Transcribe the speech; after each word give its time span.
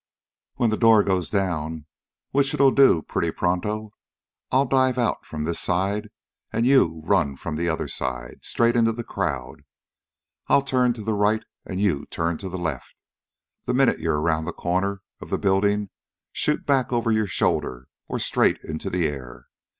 "When 0.55 0.71
the 0.71 0.77
door 0.77 1.03
goes 1.03 1.29
down, 1.29 1.85
which 2.31 2.55
it'll 2.55 2.71
do 2.71 3.03
pretty 3.03 3.29
pronto, 3.29 3.91
I'll 4.49 4.65
dive 4.65 4.97
out 4.97 5.27
from 5.27 5.43
this 5.43 5.59
side, 5.59 6.09
and 6.51 6.65
you 6.65 7.03
run 7.05 7.35
from 7.35 7.55
the 7.55 7.69
other 7.69 7.87
side, 7.87 8.39
straight 8.43 8.75
into 8.75 8.93
the 8.93 9.03
crowd. 9.03 9.61
I'll 10.47 10.63
turn 10.63 10.93
to 10.93 11.03
the 11.03 11.13
right, 11.13 11.43
and 11.65 11.79
you 11.79 12.07
turn 12.07 12.39
to 12.39 12.49
the 12.49 12.57
left. 12.57 12.95
The 13.65 13.75
minute 13.75 13.99
you're 13.99 14.19
around 14.19 14.45
the 14.45 14.53
corner 14.53 15.03
of 15.19 15.29
the 15.29 15.37
building 15.37 15.91
shoot 16.31 16.65
back 16.65 16.91
over 16.91 17.11
your 17.11 17.27
shoulder, 17.27 17.85
or 18.07 18.17
straight 18.17 18.57
into 18.63 18.89
the 18.89 19.07
air. 19.07 19.45